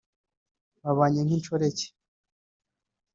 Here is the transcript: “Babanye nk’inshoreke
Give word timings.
“Babanye 0.83 1.19
nk’inshoreke 1.25 1.85